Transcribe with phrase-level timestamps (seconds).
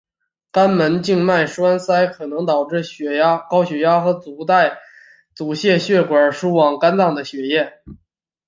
[0.51, 2.77] 肝门静脉栓塞可能导致
[3.51, 4.43] 高血压和阻
[5.35, 7.67] 滞血流输往肝脏的血流。